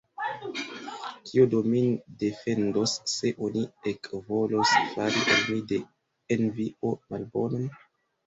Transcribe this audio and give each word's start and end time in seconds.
Kio 1.29 1.43
do 1.49 1.59
min 1.73 1.91
defendos, 2.23 2.95
se 3.11 3.33
oni 3.49 3.63
ekvolos 3.91 4.73
fari 4.95 5.21
al 5.35 5.45
mi 5.51 5.61
de 5.73 5.79
envio 6.37 6.95
malbonon? 7.13 7.69